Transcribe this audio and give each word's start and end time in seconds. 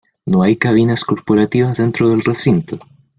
No 0.25 0.41
hay 0.41 0.55
cabinas 0.55 1.03
corporativas 1.03 1.77
dentro 1.77 2.09
del 2.09 2.21
recinto. 2.23 2.79